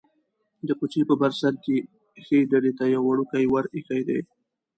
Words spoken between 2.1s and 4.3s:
ښيي ډډې ته یو وړوکی ور ایښی دی.